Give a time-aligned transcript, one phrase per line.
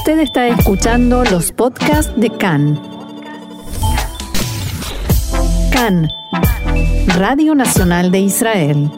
[0.00, 2.80] Usted está escuchando los podcasts de CAN.
[5.70, 6.08] CAN,
[7.18, 8.90] Radio Nacional de Israel.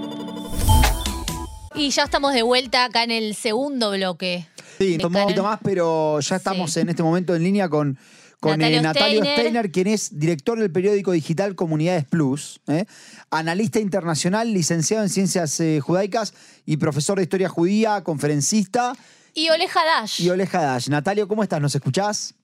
[1.74, 4.46] Y ya estamos de vuelta acá en el segundo bloque.
[4.78, 6.78] Sí, un poquito más, pero ya estamos Sí.
[6.78, 7.98] en este momento en línea con,
[8.38, 9.38] con eh, Natalio Natalio Steiner.
[9.40, 12.84] Steiner, quien es director del periódico digital Comunidades Plus, ¿eh?
[13.32, 16.32] analista internacional, licenciado en ciencias eh, judaicas
[16.64, 18.92] y profesor de historia judía, conferencista
[19.34, 20.20] Y Ole Hadash.
[20.20, 20.88] y Oleg Hadash.
[20.88, 21.60] Natalio, ¿cómo estás?
[21.60, 22.34] ¿Nos escuchás?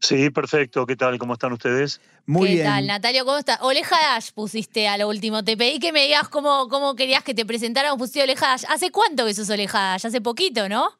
[0.00, 0.84] Sí, perfecto.
[0.86, 1.18] ¿Qué tal?
[1.18, 2.00] ¿Cómo están ustedes?
[2.26, 2.66] Muy ¿Qué bien.
[2.66, 3.24] tal, Natalio?
[3.24, 3.58] ¿Cómo estás?
[3.62, 5.42] Ole Hadash pusiste a lo último.
[5.44, 7.98] Te pedí que me digas cómo, cómo querías que te presentáramos.
[7.98, 8.64] Pusiste Ole Hadash.
[8.68, 10.06] ¿Hace cuánto que sos Ole Hadash?
[10.06, 10.90] Hace poquito, ¿no?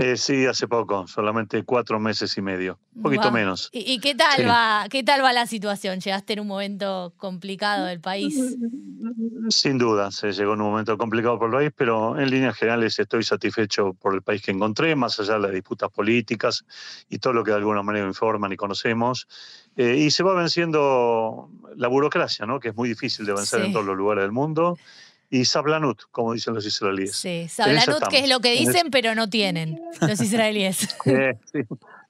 [0.00, 3.68] Eh, sí, hace poco, solamente cuatro meses y medio, un poquito menos.
[3.72, 4.44] ¿Y, y qué tal Sí.
[4.44, 4.86] va?
[4.88, 5.98] ¿Qué tal va la situación?
[5.98, 8.56] Llegaste en un momento complicado del país.
[9.48, 12.96] Sin duda, se llegó en un momento complicado por el país, pero en líneas generales
[12.98, 16.64] estoy satisfecho por el país que encontré, más allá de las disputas políticas
[17.08, 19.26] y todo lo que de alguna manera informan y conocemos.
[19.76, 22.60] Eh, y se va venciendo la burocracia, ¿no?
[22.60, 23.66] que es muy difícil de vencer Sí.
[23.66, 24.78] en todos los lugares del mundo.
[25.30, 27.14] Y Sablanut, como dicen los israelíes.
[27.16, 30.88] Sí, Sablanut, que es lo que dicen, pero no tienen los israelíes.
[31.04, 31.60] Eh, sí.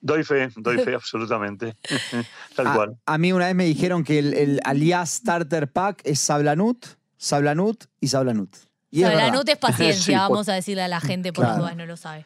[0.01, 1.75] Doy fe, doy fe absolutamente.
[2.55, 2.97] Tal A, cual.
[3.05, 6.85] a mí una vez me dijeron que el, el alias Starter Pack es Sablanut,
[7.17, 8.55] Sablanut y Sablanut.
[8.89, 9.49] Y es Sablanut verdad.
[9.49, 11.63] es paciencia, Sí, por- vamos a decirle a la gente por las Claro.
[11.63, 12.25] dudas, no lo sabe.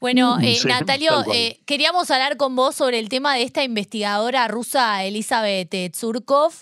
[0.00, 4.48] Bueno, eh, Sí, Natalio, eh, queríamos hablar con vos sobre el tema de esta investigadora
[4.48, 6.52] rusa Elizabeth eh, Tsurkov,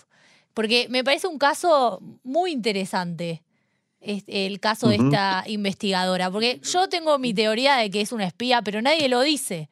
[0.61, 3.42] porque me parece un caso muy interesante,
[3.98, 8.27] es- el caso de esta investigadora, porque yo tengo mi teoría de que es una
[8.27, 9.70] espía, pero nadie lo dice.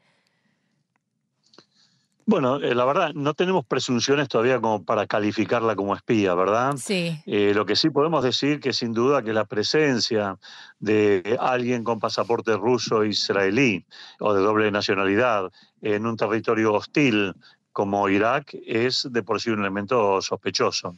[2.24, 6.76] Bueno, eh, la verdad, no tenemos presunciones todavía como para calificarla como espía, ¿verdad?
[6.78, 10.38] Sí, Eh, lo que sí podemos decir que sin duda que la presencia
[10.78, 13.84] de alguien con pasaporte ruso israelí
[14.20, 15.50] o de doble nacionalidad
[15.82, 17.34] en un territorio hostil
[17.78, 20.96] como Irak es de por sí un elemento sospechoso.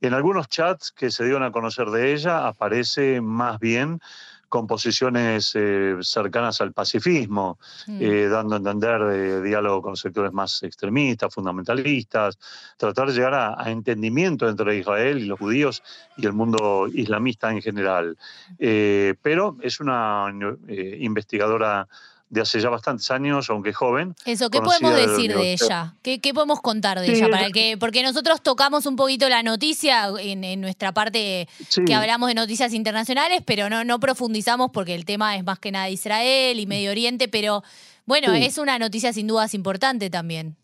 [0.00, 4.00] En algunos chats que se dieron a conocer de ella aparece más bien
[4.48, 7.98] con posiciones eh, cercanas al pacifismo, Mm.
[8.00, 12.38] eh, dando a entender eh, diálogo con sectores más extremistas, fundamentalistas,
[12.78, 15.82] tratar de llegar a, a entendimiento entre Israel y los judíos
[16.16, 18.16] y el mundo islamista en general.
[18.58, 20.32] Eh, pero es una
[20.98, 21.86] investigadora
[22.34, 24.14] de hace ya bastantes años, aunque joven.
[24.26, 25.94] Eso, ¿qué podemos decir de ella?
[26.02, 27.30] ¿Qué, qué podemos contar de Sí, ella?
[27.30, 31.94] Para que, porque nosotros tocamos un poquito la noticia en, en nuestra parte Sí, que
[31.94, 35.88] hablamos de noticias internacionales, pero no, no profundizamos porque el tema es más que nada
[35.88, 37.62] Israel y Medio Oriente, pero
[38.04, 38.44] bueno, Sí.
[38.44, 40.56] es una noticia sin dudas importante también.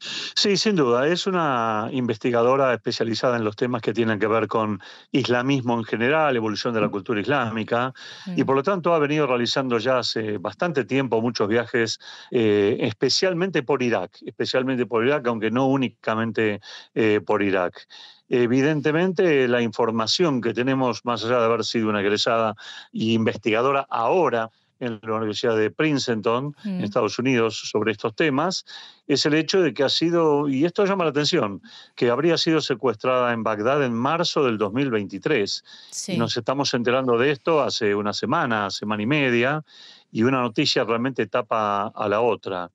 [0.00, 1.08] Sí, sin duda.
[1.08, 6.36] Es una investigadora especializada en los temas que tienen que ver con islamismo en general,
[6.36, 7.92] evolución de la cultura islámica,
[8.36, 8.46] y Mm.
[8.46, 11.98] por lo tanto ha venido realizando ya hace bastante tiempo muchos viajes,
[12.30, 16.60] eh, especialmente por Irak, especialmente por Irak, aunque no únicamente
[16.94, 17.86] eh, por Irak.
[18.28, 22.54] Evidentemente, la información que tenemos, más allá de haber sido una egresada
[22.92, 26.68] y investigadora ahora en la Universidad de Princeton, Mm.
[26.68, 28.64] en Estados Unidos, sobre estos temas,
[29.06, 31.60] es el hecho de que ha sido, y esto llama la atención,
[31.96, 35.64] que habría sido secuestrada en Bagdad en marzo del 2023.
[35.90, 36.12] Sí.
[36.12, 39.64] Y nos estamos enterando de esto hace una semana, semana y media,
[40.12, 42.70] y una noticia realmente tapa a la otra.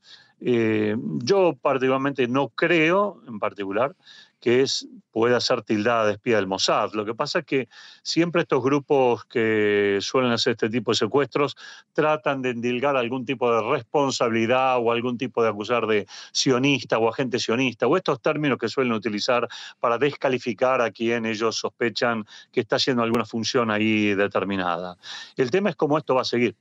[0.46, 3.96] Eh, yo particularmente no creo, en particular,
[4.44, 6.92] que es, pueda ser tildada de espía del Mossad.
[6.92, 7.70] Lo que pasa es que
[8.02, 11.56] siempre estos grupos que suelen hacer este tipo de secuestros
[11.94, 17.08] tratan de endilgar algún tipo de responsabilidad o algún tipo de acusar de sionista o
[17.08, 19.48] agente sionista, o estos términos que suelen utilizar
[19.80, 24.98] para descalificar a quien ellos sospechan que está haciendo alguna función ahí determinada.
[25.38, 26.58] El tema es cómo esto va a seguir,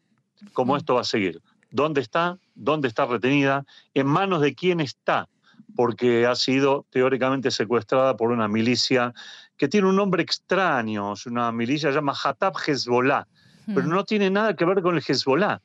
[0.53, 0.76] cómo Mm.
[0.76, 1.43] esto va a seguir.
[1.72, 2.38] ¿Dónde está?
[2.54, 3.64] ¿Dónde está retenida?
[3.93, 5.28] ¿En manos de quién está?
[5.74, 9.14] Porque ha sido teóricamente secuestrada por una milicia
[9.56, 13.26] que tiene un nombre extraño, es una milicia que se llama Hatab Hezbollah,
[13.66, 13.90] pero Mm.
[13.90, 15.60] no tiene nada que ver con el Hezbollah.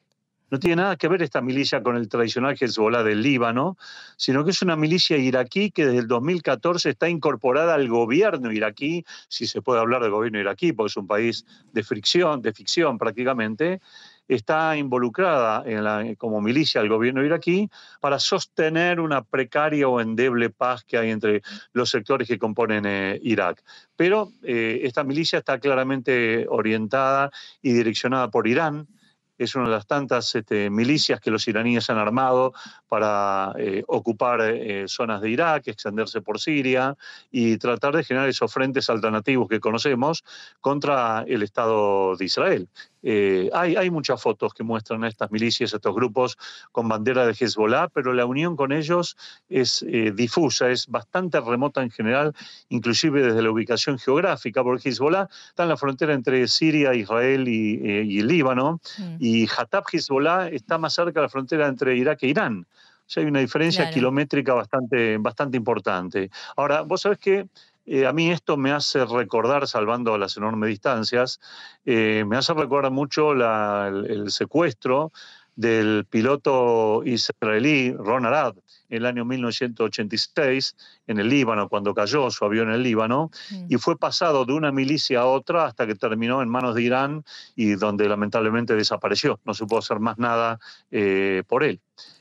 [0.50, 3.76] No tiene nada que ver esta milicia con el tradicional Hezbollah del Líbano,
[4.16, 9.04] sino que es una milicia iraquí que desde el 2014 está incorporada al gobierno iraquí,
[9.28, 12.98] si se puede hablar del gobierno iraquí, porque es un país de fricción, de ficción
[12.98, 13.82] prácticamente,
[14.28, 17.70] está involucrada en la- como milicia del gobierno iraquí
[18.02, 21.42] para sostener una precaria o endeble paz que hay entre
[21.74, 23.64] los sectores que componen eh, Irak.
[23.96, 27.32] Pero eh, esta milicia está claramente orientada
[27.62, 28.88] y direccionada por Irán,
[29.38, 32.54] es una de las tantas este, milicias que los iraníes han armado
[32.88, 36.96] para eh, ocupar eh, zonas de Irak, extenderse por Siria
[37.32, 40.24] y tratar de generar esos frentes alternativos que conocemos
[40.62, 42.70] contra el Estado de Israel.
[43.04, 46.38] Eh, hay, hay, muchas fotos que muestran a estas milicias, estos grupos
[46.72, 49.16] con bandera de Hezbollah, pero la unión con ellos
[49.48, 52.34] es eh, difusa, es bastante remota en general,
[52.70, 57.80] inclusive desde la ubicación geográfica, porque Hezbollah está en la frontera entre Siria, Israel y,
[57.84, 59.16] eh, Líbano, mm.
[59.20, 62.66] y Hatab Hezbollah está más cerca de la frontera entre Irak e Irán.
[63.08, 66.30] O sea, hay una diferencia kilométrica bastante, bastante importante.
[66.58, 67.48] Ahora, vos sabés que
[67.86, 71.40] eh, a mí esto me hace recordar, salvando las enormes distancias,
[71.86, 75.14] eh, me hace recordar mucho el, secuestro
[75.56, 78.56] del piloto israelí Ron Arad
[78.90, 80.76] en el año 1986
[81.08, 83.66] en el Líbano, cuando cayó su avión en el Líbano, mm.
[83.70, 87.24] y fue pasado de una milicia a otra hasta que terminó en manos de Irán
[87.56, 89.40] y donde lamentablemente desapareció.
[89.46, 90.60] No se pudo hacer más nada
[90.92, 91.80] eh, por él.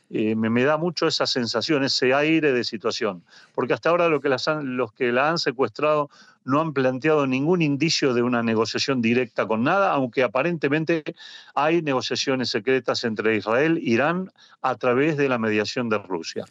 [0.09, 3.25] Eh, me, da mucho esa sensación, ese aire de situación.
[3.55, 6.11] Porque hasta ahora lo que los que la han secuestrado
[6.45, 11.03] no han planteado ningún indicio de una negociación directa con nada, aunque aparentemente
[11.57, 14.31] hay negociaciones secretas entre Israel e Irán
[14.63, 16.45] a través de la mediación de Rusia.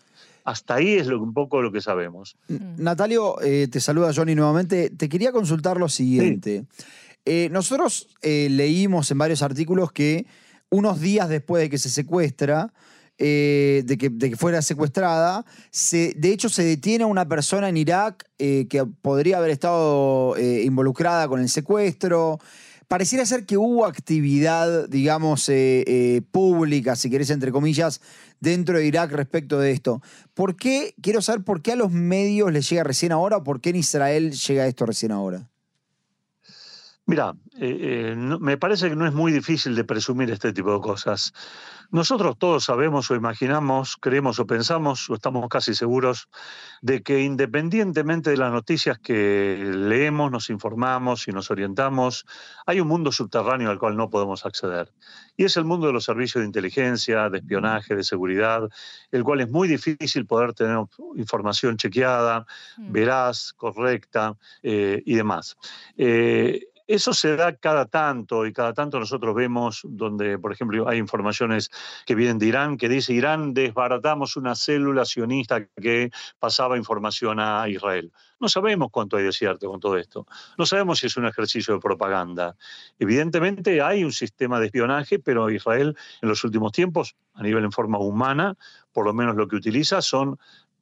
[0.44, 2.36] Hasta ahí es lo, un poco lo que sabemos.
[2.50, 4.90] Natalio, eh, te saluda Johnny nuevamente.
[4.90, 6.66] Te quería consultar lo siguiente.
[7.24, 10.26] Eh, nosotros leímos en varios artículos que
[10.70, 12.74] unos días después de que se secuestra,
[13.18, 15.46] eh, de, que, fuera secuestrada.
[15.72, 20.64] de hecho, se detiene a una persona en Irak eh, que podría haber estado eh,
[20.64, 22.40] involucrada con el secuestro.
[22.90, 25.50] Pareciera ser que hubo actividad, digamos,
[26.30, 28.02] pública, si querés, entre comillas,
[28.42, 30.02] dentro de Irak respecto de esto.
[30.34, 33.60] ¿Por qué, quiero saber por qué a los medios les llega recién ahora o por
[33.62, 35.50] qué en Israel llega esto recién ahora?
[37.08, 41.34] Mira, me parece que no es muy difícil de presumir este tipo de cosas.
[41.92, 46.30] Nosotros todos sabemos o imaginamos, creemos o pensamos, o estamos casi seguros,
[46.82, 52.26] de que independientemente de las noticias que leemos, nos informamos y nos orientamos,
[52.66, 54.94] hay un mundo subterráneo al cual no podemos acceder.
[55.38, 58.70] Y es el mundo de los servicios de inteligencia, de espionaje, de seguridad,
[59.12, 60.78] el cual es muy difícil poder tener
[61.16, 62.46] información chequeada,
[62.78, 62.92] mm.
[62.92, 65.58] veraz, correcta eh, y demás.
[65.98, 71.00] Eh, eso se da cada tanto y cada tanto nosotros vemos donde, por ejemplo, hay
[71.00, 71.72] informaciones
[72.06, 77.68] que vienen de Irán que dice Irán desbaratamos una célula sionista que pasaba información a
[77.70, 78.12] Israel.
[78.40, 80.28] No sabemos cuánto hay de cierto con todo esto.
[80.58, 82.56] No sabemos si es un ejercicio de propaganda.
[83.00, 87.72] Evidentemente hay un sistema de espionaje, pero Israel en los últimos tiempos, a nivel en
[87.72, 88.56] forma humana,
[88.92, 90.38] por lo menos lo que utiliza son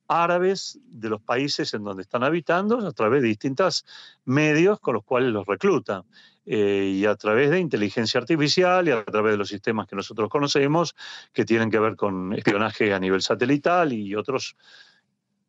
[0.08, 3.86] árabes de los países en donde están habitando a través de distintos
[4.26, 6.04] medios con los cuales los recluta.
[6.46, 10.30] Eh, y a través de inteligencia artificial y a través de los sistemas que nosotros
[10.30, 10.94] conocemos
[11.32, 14.58] que tienen que ver con espionaje a nivel satelital y otros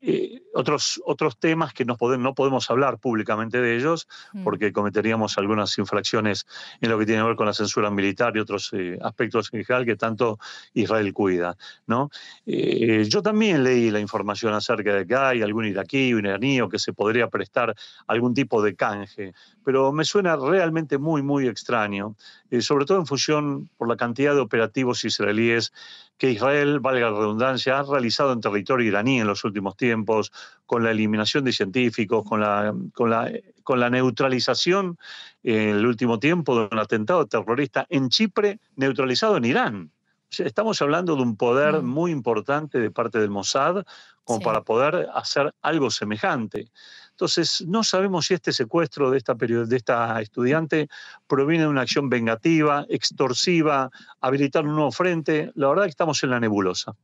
[0.06, 4.44] eh, otros, otros temas que no, no podemos hablar públicamente de ellos mm.
[4.44, 6.46] porque cometeríamos algunas infracciones
[6.82, 9.64] en lo que tiene que ver con la censura militar y otros eh, aspectos en
[9.64, 10.38] general que tanto
[10.74, 11.56] Israel cuida.
[11.86, 12.10] ¿no?
[12.44, 16.78] Eh, yo también leí la información acerca de que hay algún iraquí, un iraní que
[16.78, 17.74] se podría prestar
[18.06, 19.32] algún tipo de canje,
[19.64, 22.14] pero me suena realmente muy, muy extraño,
[22.60, 25.72] sobre todo en función por la cantidad de operativos israelíes
[26.16, 30.32] que Israel, valga la redundancia, ha realizado en territorio iraní en los últimos tiempos,
[30.66, 33.31] con la eliminación de científicos, con la, con la,
[33.62, 34.99] con la neutralización
[35.43, 39.90] en el último tiempo de un atentado terrorista en Chipre, neutralizado en Irán.
[40.31, 41.87] Estamos hablando de un poder mm.
[41.87, 43.85] muy importante de parte del Mossad
[44.25, 46.71] como para poder hacer algo semejante.
[47.14, 50.88] Entonces, no sabemos si este secuestro de esta, de esta estudiante
[51.28, 53.90] proviene de una acción vengativa, extorsiva,
[54.21, 55.52] habilitar un nuevo frente.
[55.54, 56.97] La verdad es que estamos en la nebulosa.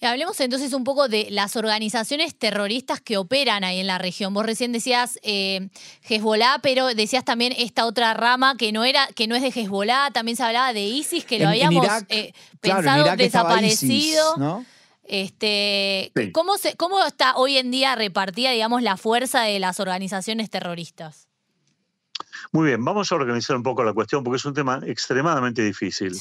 [0.00, 4.32] Hablemos entonces un poco de las organizaciones terroristas que operan ahí en la región.
[4.32, 5.68] Vos recién decías eh,
[6.08, 10.10] Hezbollah, pero decías también esta otra rama que no era, que no es de Hezbollah,
[10.12, 14.64] también se hablaba de ISIS, que lo habíamos eh, pensado desaparecido.
[15.08, 21.28] Este, ¿cómo, ¿Cómo está hoy en día repartida, digamos, la fuerza de las organizaciones terroristas?
[22.52, 26.16] Muy bien, vamos a organizar un poco la cuestión porque es un tema extremadamente difícil.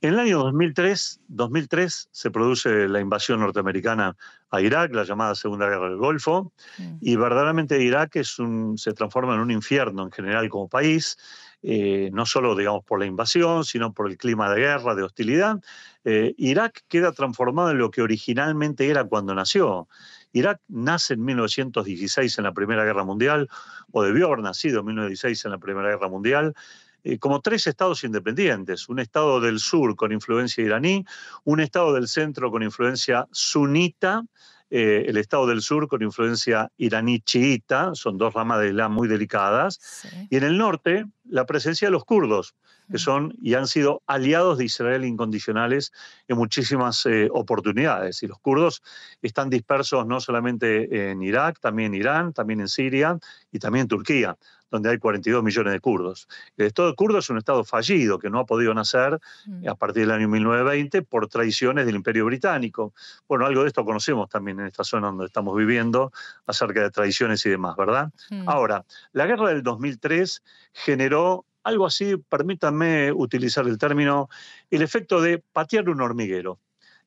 [0.00, 4.16] En el año 2003, 2003 se produce la invasión norteamericana
[4.50, 6.96] a Irak, la llamada Segunda Guerra del Golfo, mm.
[7.00, 11.18] y verdaderamente Irak es un, se transforma en un infierno en general como país.
[11.62, 15.60] Eh, no solo digamos por la invasión, sino por el clima de guerra, de hostilidad.
[16.04, 19.88] Eh, Irak queda transformado en lo que originalmente era cuando nació.
[20.32, 23.48] Irak nace en 1916 en la Primera Guerra Mundial,
[23.90, 26.54] o debió haber nacido en 1916 en la Primera Guerra Mundial,
[27.02, 31.04] eh, como tres estados independientes, un estado del sur con influencia iraní,
[31.44, 34.22] un estado del centro con influencia sunita,
[34.70, 39.08] eh, el estado del sur con influencia iraní chiita, son dos ramas de Islam muy
[39.08, 42.54] delicadas, y en el norte la presencia de los kurdos,
[42.88, 43.00] que mm.
[43.00, 45.92] son y han sido aliados de Israel incondicionales
[46.28, 48.22] en muchísimas eh, oportunidades.
[48.22, 48.82] Y los kurdos
[49.22, 53.18] están dispersos no solamente en Irak, también en Irán, también en Siria
[53.50, 54.36] y también en Turquía
[54.70, 56.28] donde hay 42 millones de kurdos.
[56.56, 59.68] El Estado kurdo es un Estado fallido que no ha podido nacer mm.
[59.68, 62.94] a partir del año 1920 por traiciones del Imperio Británico.
[63.28, 66.12] Bueno, algo de esto conocemos también en esta zona donde estamos viviendo,
[66.46, 68.10] acerca de traiciones y demás, ¿verdad?
[68.30, 68.48] Mm.
[68.48, 74.28] Ahora, la guerra del 2003 generó algo así, permítanme utilizar el término,
[74.70, 76.58] el efecto de patear un hormiguero.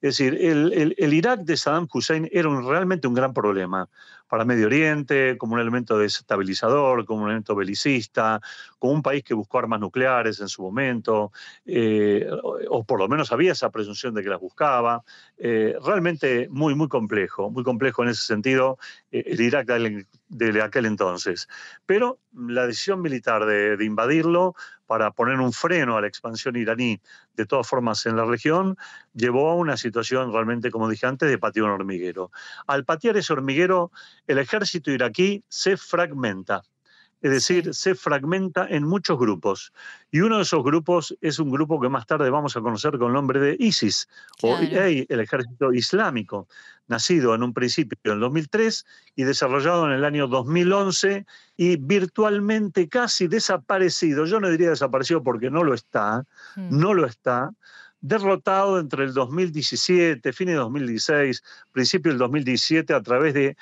[0.04, 3.88] Es decir, el, Irak de Saddam Hussein era realmente un gran problema
[4.28, 8.42] para Medio Oriente, como un elemento desestabilizador, como un elemento belicista,
[8.80, 11.32] como un país que buscó armas nucleares en su momento,
[11.66, 12.28] eh,
[12.70, 15.04] o, por lo menos había esa presunción de que las buscaba.
[15.38, 18.78] Eh, realmente muy, muy complejo, muy complejo en ese sentido
[19.12, 21.48] eh, el Irak de, aquel entonces.
[21.86, 27.02] Pero la decisión militar de, de invadirlo para poner un freno a la expansión iraní
[27.36, 28.78] de todas formas en la región,
[29.14, 32.32] llevó a una situación realmente, como dije antes, de patear un hormiguero.
[32.68, 33.92] Al patear ese hormiguero,
[34.28, 36.64] el ejército iraquí se fragmenta
[37.24, 39.72] es decir, se fragmenta en muchos grupos.
[40.12, 43.08] Y uno de esos grupos es un grupo que más tarde vamos a conocer con
[43.08, 44.10] el nombre de ISIS,
[44.42, 46.50] o el ejército islámico,
[46.88, 51.26] nacido en un principio en el 2003 y desarrollado en el año 2011
[51.56, 54.26] y virtualmente casi desaparecido.
[54.26, 56.26] Yo no diría desaparecido porque no lo está,
[56.58, 56.78] hmm.
[56.78, 57.54] no lo está
[58.02, 63.56] derrotado entre el 2017, fin de 2016, principio del 2017, a través de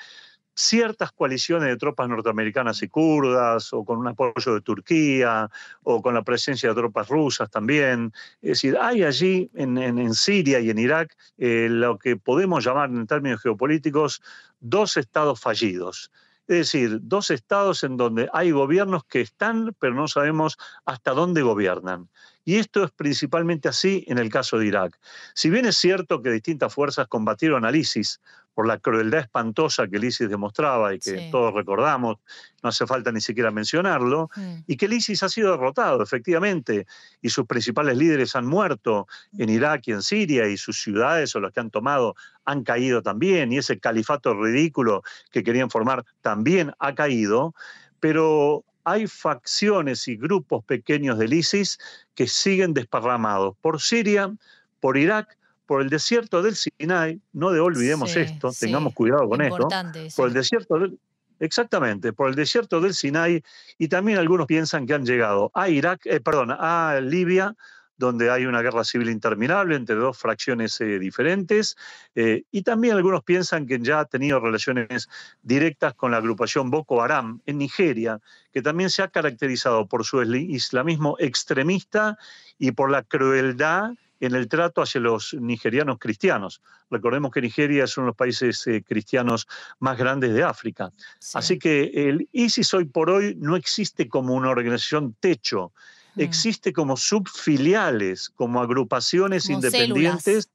[0.54, 5.50] ciertas coaliciones de tropas norteamericanas y kurdas, o con un apoyo de Turquía,
[5.82, 8.12] o con la presencia de tropas rusas también.
[8.40, 13.06] Es decir, hay allí en, Siria y en Irak eh, lo que podemos llamar en
[13.06, 14.22] términos geopolíticos
[14.60, 16.10] dos estados fallidos.
[16.48, 21.40] Es decir, dos estados en donde hay gobiernos que están, pero no sabemos hasta dónde
[21.42, 22.08] gobiernan.
[22.44, 24.98] Y esto es principalmente así en el caso de Irak.
[25.34, 28.20] Si bien es cierto que distintas fuerzas combatieron al ISIS
[28.54, 32.16] por la crueldad espantosa que el ISIS demostraba y que todos recordamos,
[32.62, 34.54] no hace falta ni siquiera mencionarlo, mm.
[34.66, 36.86] y que el ISIS ha sido derrotado, efectivamente,
[37.20, 39.06] y sus principales líderes han muerto
[39.38, 43.02] en Irak y en Siria, y sus ciudades o las que han tomado han caído
[43.02, 47.54] también, y ese califato ridículo que querían formar también ha caído,
[48.00, 51.78] pero hay facciones y grupos pequeños del ISIS
[52.14, 54.34] que siguen desparramados por Siria,
[54.80, 55.38] por Irak,
[55.72, 59.70] por el desierto del Sinai, no de olvidemos esto, tengamos cuidado con esto,
[60.14, 60.98] por el desierto del,
[61.40, 63.42] exactamente, por el desierto del Sinai
[63.78, 67.56] y también algunos piensan que han llegado a Irak, eh, perdón, a Libia,
[67.96, 71.74] donde hay una guerra civil interminable entre dos fracciones eh, diferentes,
[72.16, 75.08] eh, y también algunos piensan que ya ha tenido relaciones
[75.40, 78.20] directas con la agrupación Boko Haram en Nigeria,
[78.52, 82.18] que también se ha caracterizado por su islamismo extremista
[82.58, 86.62] y por la crueldad en el trato hacia los nigerianos cristianos.
[86.90, 89.48] Recordemos que Nigeria es uno de los países eh, cristianos
[89.80, 90.92] más grandes de África.
[91.34, 95.72] Así que el ISIS hoy por hoy no existe como una organización techo,
[96.14, 96.20] mm.
[96.20, 100.50] existe como subfiliales, como agrupaciones independientes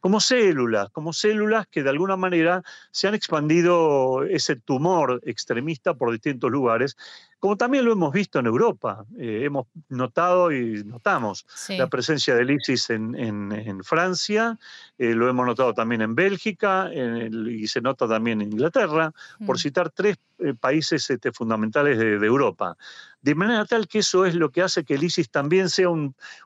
[0.00, 6.12] como células, como células que de alguna manera se han expandido ese tumor extremista por
[6.12, 6.96] distintos lugares,
[7.38, 9.04] como también lo hemos visto en Europa.
[9.16, 14.58] Eh, hemos notado y notamos la presencia del ISIS en, Francia,
[14.98, 19.12] eh, lo hemos notado también en Bélgica y se nota también en Inglaterra,
[19.46, 19.58] por mm.
[19.58, 22.76] citar tres eh, países este, fundamentales de, Europa.
[23.22, 25.88] De manera tal que eso es lo que hace que el ISIS también sea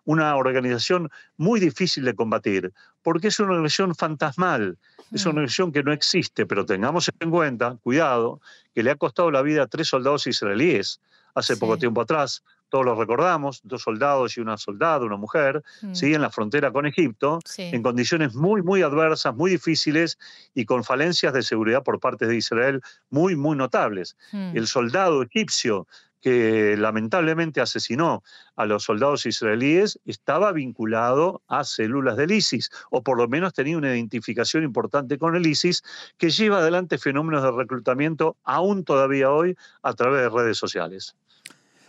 [0.05, 2.73] una organización muy difícil de combatir,
[3.03, 4.79] porque es una organización fantasmal,
[5.13, 5.37] es una mm.
[5.37, 8.41] organización que no existe, pero tengamos en cuenta, cuidado,
[8.75, 11.01] que le ha costado la vida a tres soldados israelíes
[11.35, 15.95] hace poco tiempo atrás, todos lo recordamos, dos soldados y una soldada, una mujer, mm.
[15.95, 16.15] ¿sí?
[16.15, 20.19] en la frontera con Egipto, en condiciones muy, muy adversas, muy difíciles
[20.55, 24.17] y con falencias de seguridad por parte de Israel muy, muy notables.
[24.33, 24.57] Mm.
[24.57, 25.87] El soldado egipcio
[26.23, 28.23] que lamentablemente asesinó
[28.57, 33.77] a los soldados israelíes estaba vinculado a células del ISIS, o por lo menos tenía
[33.77, 35.83] una identificación importante con el ISIS,
[36.17, 41.17] que lleva adelante fenómenos de reclutamiento aún todavía hoy a través de redes sociales.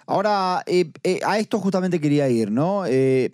[0.08, 2.86] Ahora, eh, eh, a esto justamente quería ir, ¿no?
[2.88, 3.34] Eh,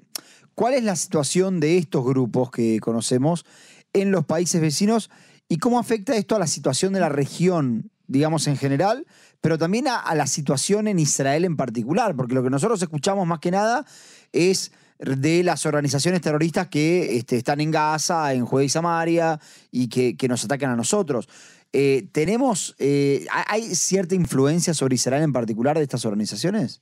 [0.54, 3.46] ¿Cuál es la situación de estos grupos que conocemos
[3.94, 5.10] en los países vecinos
[5.48, 9.06] y cómo afecta esto a la situación de la región digamos, en general,
[9.40, 13.40] pero también a, la situación en Israel en particular, porque lo que nosotros escuchamos más
[13.40, 13.86] que nada
[14.34, 19.40] es de las organizaciones terroristas que este, están en Gaza, en Judea y Samaria,
[19.72, 21.30] y que, nos atacan a nosotros.
[21.72, 26.82] Eh, ¿Tenemos, eh, hay cierta influencia sobre Israel en particular de estas organizaciones?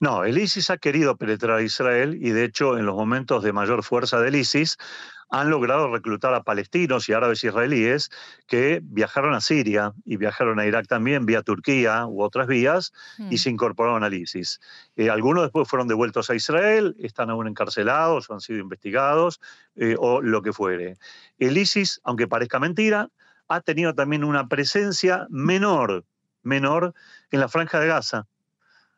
[0.00, 3.52] No, el ISIS ha querido penetrar a Israel y de hecho en los momentos de
[3.52, 4.76] mayor fuerza del ISIS
[5.30, 8.10] han logrado reclutar a palestinos y árabes israelíes
[8.46, 13.34] que viajaron a Siria y viajaron a Irak también vía Turquía u otras vías y
[13.34, 13.38] hmm.
[13.38, 14.60] se incorporaron al ISIS.
[14.96, 19.40] Eh, algunos después fueron devueltos a Israel, están aún encarcelados o han sido investigados
[19.76, 20.98] eh, o lo que fuere.
[21.38, 23.08] El ISIS, aunque parezca mentira,
[23.48, 26.04] ha tenido también una presencia menor,
[26.42, 26.94] menor
[27.30, 28.26] en la franja de Gaza.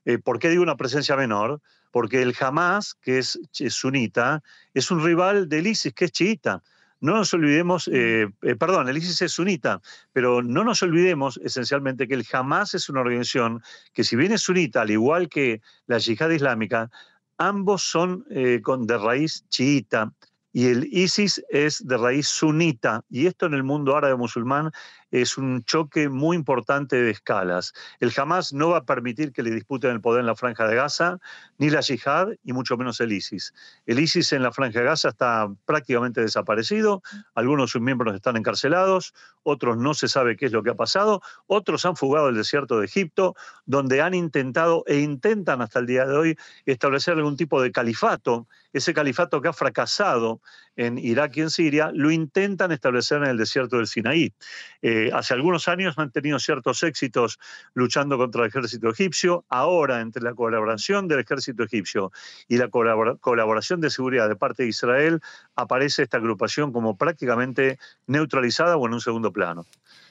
[0.06, 1.60] Eh, ¿Por qué digo una presencia menor?
[1.90, 6.62] Porque el Hamas, que es, sunita, es un rival del ISIS, que es chiita.
[7.00, 7.92] No nos olvidemos, mm.
[7.94, 9.82] eh, eh, perdón, el ISIS es sunita,
[10.12, 14.42] pero no nos olvidemos esencialmente que el Hamas es una organización que si bien es
[14.42, 16.90] sunita, al igual que la yihad islámica,
[17.36, 18.24] ambos son
[18.62, 20.12] con, de raíz chiita
[20.56, 23.04] y el ISIS es de raíz sunita.
[23.10, 24.70] Y esto en el mundo árabe musulmán
[25.10, 27.72] es un choque muy importante de escalas.
[28.00, 30.76] El Hamas no va a permitir que le disputen el poder en la franja de
[30.76, 31.18] Gaza,
[31.58, 33.54] ni la yihad, y mucho menos el ISIS.
[33.86, 37.02] El ISIS en la franja de Gaza está prácticamente desaparecido,
[37.34, 40.74] algunos de sus miembros están encarcelados, otros no se sabe qué es lo que ha
[40.74, 43.34] pasado, otros han fugado del desierto de Egipto,
[43.64, 48.48] donde han intentado e intentan hasta el día de hoy establecer algún tipo de califato,
[48.72, 50.40] ese califato que ha fracasado
[50.76, 54.34] en Irak y en Siria, lo intentan establecer en el desierto del Sinaí.
[54.82, 57.38] Eh, hace algunos años han tenido ciertos éxitos
[57.74, 59.44] luchando contra el ejército egipcio.
[59.48, 62.12] Ahora, entre la colaboración del ejército egipcio
[62.48, 65.20] y la colaboración de seguridad de parte de Israel,
[65.54, 69.66] aparece esta agrupación como prácticamente neutralizada o en un segundo plano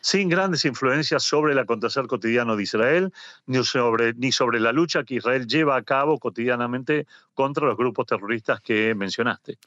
[0.06, 3.12] sin grandes influencias sobre el acontecer cotidiano de Israel,
[3.48, 8.94] ni sobre la lucha que Israel lleva a cabo cotidianamente contra los grupos terroristas que
[8.94, 9.58] mencionaste.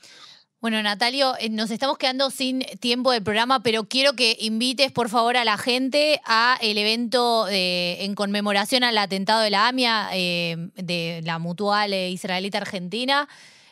[0.60, 5.08] Bueno, Natalio, eh, nos estamos quedando sin tiempo del programa, pero quiero que invites, por
[5.08, 10.56] favor, a la gente a el evento en conmemoración al atentado de la AMIA, eh,
[10.74, 13.28] de la mutual eh, israelita argentina.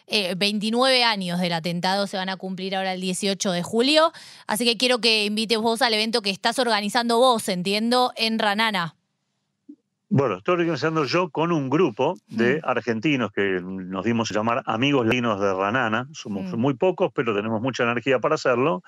[0.09, 4.13] 29 años del atentado se van a cumplir ahora el 18 de julio.
[4.47, 8.95] Así que quiero que invites vos al evento que estás organizando vos, entiendo, en Ranana.
[10.09, 15.05] Bueno, estoy organizando yo con un grupo de argentinos que nos dimos a llamar Amigos
[15.05, 16.09] Latinos de Ranana.
[16.13, 18.85] Somos muy pocos, pero tenemos mucha energía para hacerlo.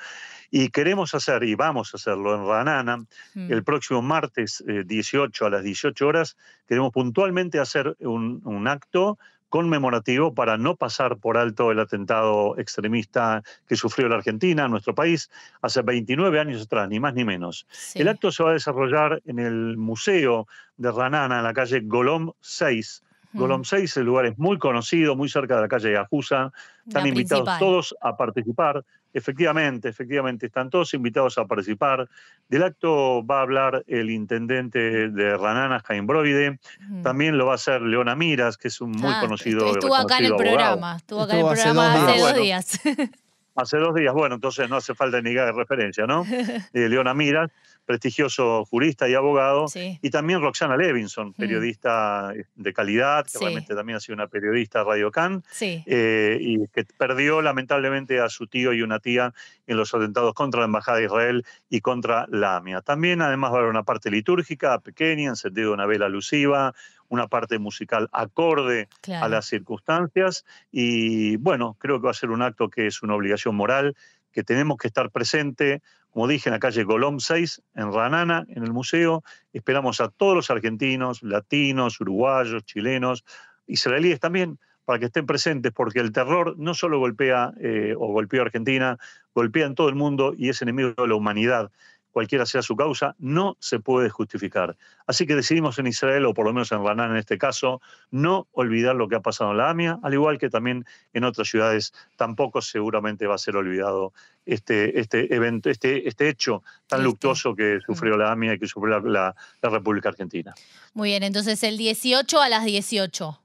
[0.52, 3.04] Y queremos hacer, y vamos a hacerlo en Ranana,
[3.35, 6.37] el próximo martes 18 eh, a las 18 horas.
[6.68, 13.42] Queremos puntualmente hacer un, un acto conmemorativo para no pasar por alto el atentado extremista
[13.66, 15.30] que sufrió la Argentina, nuestro país,
[15.62, 17.66] hace 29 años atrás, ni más ni menos.
[17.94, 22.32] El acto se va a desarrollar en el Museo de Ranana, en la calle Golom
[22.40, 23.02] 6.
[23.32, 26.52] Golom 6, el lugar es muy conocido, muy cerca de la calle Ajusa.
[26.86, 28.84] Están invitados todos a participar.
[29.12, 32.08] Efectivamente, efectivamente, están todos invitados a participar.
[32.48, 36.58] Del acto va a hablar el intendente de Ranana, Jaime Broide.
[37.02, 39.70] También lo va a hacer Leona Miras, que es un muy ah, conocido.
[39.72, 42.80] Estuvo acá en el programa, estuvo acá en el programa hace dos días.
[43.58, 46.24] Hace dos días, bueno, entonces no hace falta ni de referencia, ¿no?
[46.72, 47.50] Leona Miras
[47.88, 51.32] prestigioso jurista y abogado, y también Roxana Levinson, mm.
[51.32, 56.84] periodista de calidad, que realmente también ha sido una periodista Radio Can, eh, y que
[56.84, 59.32] perdió lamentablemente a su tío y una tía
[59.66, 62.82] en los atentados contra la Embajada de Israel y contra la AMIA.
[62.82, 66.74] También además va a haber una parte litúrgica pequeña, encendido una vela alusiva,
[67.08, 68.88] una parte musical acorde
[69.20, 73.14] a las circunstancias, y bueno, creo que va a ser un acto que es una
[73.14, 73.96] obligación moral,
[74.32, 78.64] que tenemos que estar presente como dije, en la calle Golom 6, en Ranana, en
[78.64, 79.22] el museo.
[79.52, 83.24] Esperamos a todos los argentinos, latinos, uruguayos, chilenos,
[83.66, 88.40] israelíes también, para que estén presentes, porque el terror no solo golpea eh, o golpeó
[88.40, 88.98] a Argentina,
[89.34, 91.70] golpea en todo el mundo y es enemigo de la humanidad
[92.12, 94.76] cualquiera sea su causa, no se puede justificar.
[95.06, 98.48] Así que decidimos en Israel, o por lo menos en Ranán en este caso, no
[98.52, 101.92] olvidar lo que ha pasado en la AMIA, al igual que también en otras ciudades
[102.16, 104.12] tampoco seguramente va a ser olvidado
[104.46, 109.00] este, este evento, este, este hecho tan luctuoso que sufrió la AMIA y que sufrió
[109.00, 110.54] la, la República Argentina.
[110.94, 113.40] Muy bien, entonces el 18 a las 18.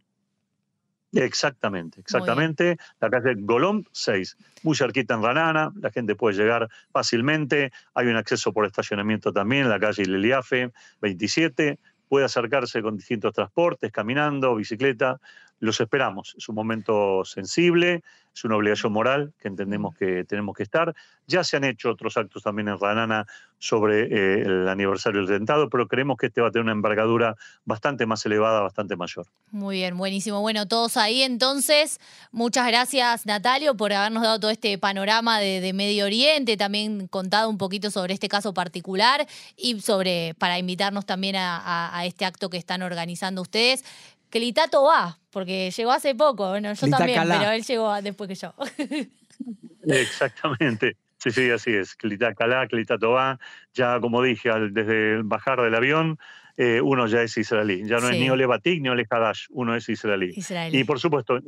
[1.14, 2.78] Exactamente, exactamente.
[3.00, 7.72] La calle Golom 6, muy cerquita en Ranana, la gente puede llegar fácilmente.
[7.94, 10.72] Hay un acceso por estacionamiento también en la calle Leliafe
[11.02, 11.80] 27.
[12.10, 15.20] Puede acercarse con distintos transportes, caminando, bicicleta,
[15.64, 16.36] los esperamos.
[16.38, 18.04] Es un momento sensible,
[18.36, 20.94] es una obligación moral que entendemos que tenemos que estar.
[21.26, 23.26] Ya se han hecho otros actos también en Ranana
[23.60, 27.36] sobre eh, el aniversario del atentado, pero creemos que este va a tener una envergadura
[27.64, 29.26] bastante más elevada, bastante mayor.
[29.52, 30.42] Muy bien, buenísimo.
[30.42, 32.00] Bueno, todos ahí entonces.
[32.34, 37.58] Muchas gracias, Natalio, por habernos dado todo este panorama de, Medio Oriente, también contado un
[37.58, 42.58] poquito sobre este caso particular y sobre para invitarnos también a, a este acto que
[42.58, 43.84] están organizando ustedes
[44.34, 46.50] que Litato va, porque llegó hace poco.
[46.50, 48.52] Bueno, yo también, pero él llegó después que yo.
[49.86, 50.98] Exactamente.
[51.20, 51.94] Sí, sí, así es.
[51.94, 53.40] Clita Calá, va.
[53.76, 56.18] Ya, como dije, desde el bajar del avión,
[56.56, 57.84] eh, uno ya es israelí.
[57.88, 60.34] Ya no es ni Ole Batik ni Ole Hadash, uno es israelí.
[60.72, 61.40] Y por supuesto,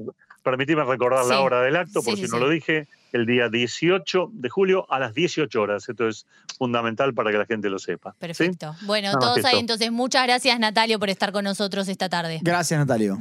[0.44, 4.50] permitime recordar la hora del acto, por si no lo dije, el día 18 de
[4.50, 5.88] julio a las 18 horas.
[5.88, 6.26] Esto es
[6.58, 8.16] fundamental para que la gente lo sepa.
[8.20, 8.76] Perfecto.
[8.82, 9.92] Bueno, todos ahí entonces.
[9.92, 12.40] Muchas gracias, Natalio, por estar con nosotros esta tarde.
[12.42, 13.18] Gracias, Natalio.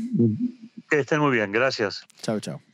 [0.88, 1.52] Que estén muy bien.
[1.52, 2.04] Gracias.
[2.22, 2.64] Chao, chao.